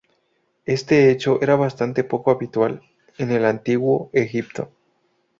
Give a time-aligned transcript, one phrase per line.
[0.65, 2.81] Este hecho era bastante poco habitual
[3.19, 4.71] en el Antiguo Egipto.